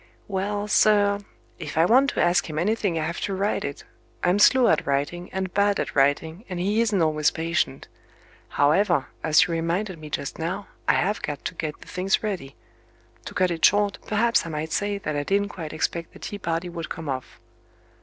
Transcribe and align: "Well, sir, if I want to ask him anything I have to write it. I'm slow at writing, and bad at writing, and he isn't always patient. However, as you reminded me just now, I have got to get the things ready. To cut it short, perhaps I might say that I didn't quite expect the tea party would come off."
"Well, 0.27 0.67
sir, 0.67 1.19
if 1.59 1.77
I 1.77 1.85
want 1.85 2.09
to 2.09 2.19
ask 2.23 2.49
him 2.49 2.57
anything 2.57 2.97
I 2.97 3.05
have 3.05 3.21
to 3.21 3.35
write 3.35 3.63
it. 3.63 3.83
I'm 4.23 4.39
slow 4.39 4.67
at 4.69 4.87
writing, 4.87 5.29
and 5.31 5.53
bad 5.53 5.79
at 5.79 5.95
writing, 5.95 6.43
and 6.49 6.59
he 6.59 6.81
isn't 6.81 7.03
always 7.03 7.29
patient. 7.29 7.87
However, 8.49 9.09
as 9.23 9.45
you 9.45 9.51
reminded 9.51 9.99
me 9.99 10.09
just 10.09 10.39
now, 10.39 10.65
I 10.87 10.93
have 10.95 11.21
got 11.21 11.45
to 11.45 11.53
get 11.53 11.81
the 11.81 11.87
things 11.87 12.23
ready. 12.23 12.55
To 13.25 13.35
cut 13.35 13.51
it 13.51 13.63
short, 13.63 13.99
perhaps 14.07 14.43
I 14.43 14.49
might 14.49 14.71
say 14.71 14.97
that 14.97 15.15
I 15.15 15.21
didn't 15.21 15.49
quite 15.49 15.71
expect 15.71 16.13
the 16.13 16.17
tea 16.17 16.39
party 16.39 16.67
would 16.67 16.89
come 16.89 17.07
off." 17.07 17.39